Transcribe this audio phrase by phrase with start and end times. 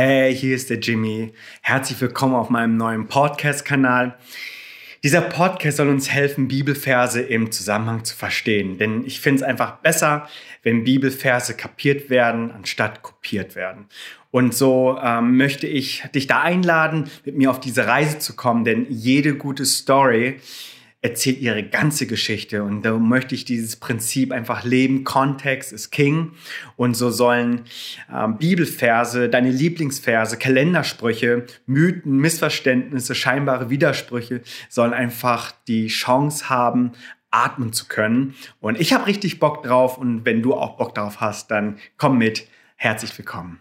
[0.00, 1.32] Hey, hier ist der Jimmy.
[1.60, 4.16] Herzlich willkommen auf meinem neuen Podcast-Kanal.
[5.02, 8.78] Dieser Podcast soll uns helfen, Bibelverse im Zusammenhang zu verstehen.
[8.78, 10.28] Denn ich finde es einfach besser,
[10.62, 13.86] wenn Bibelverse kapiert werden, anstatt kopiert werden.
[14.30, 18.64] Und so ähm, möchte ich dich da einladen, mit mir auf diese Reise zu kommen.
[18.64, 20.38] Denn jede gute Story
[21.00, 22.64] erzählt ihre ganze Geschichte.
[22.64, 25.04] Und da möchte ich dieses Prinzip einfach leben.
[25.04, 26.32] Kontext ist King.
[26.76, 27.62] Und so sollen
[28.12, 36.92] ähm, Bibelverse, deine Lieblingsverse, Kalendersprüche, Mythen, Missverständnisse, scheinbare Widersprüche sollen einfach die Chance haben,
[37.30, 38.34] atmen zu können.
[38.60, 39.98] Und ich habe richtig Bock drauf.
[39.98, 42.48] Und wenn du auch Bock drauf hast, dann komm mit.
[42.76, 43.60] Herzlich willkommen.